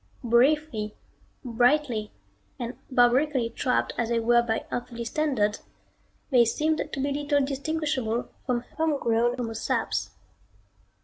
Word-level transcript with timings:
Briefly, 0.23 0.95
brightly 1.45 2.11
and 2.57 2.75
barbarically 2.89 3.51
trapped 3.51 3.93
as 3.99 4.09
they 4.09 4.19
were 4.19 4.41
by 4.41 4.65
earthly 4.71 5.05
standards, 5.05 5.59
they 6.31 6.43
seemed 6.43 6.79
to 6.91 6.99
be 6.99 7.13
little 7.13 7.45
distinguishable 7.45 8.29
from 8.47 8.61
homegrown 8.77 9.37
homo 9.37 9.53
saps. 9.53 10.09